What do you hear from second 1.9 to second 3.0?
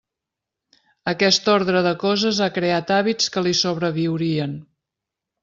coses ha creat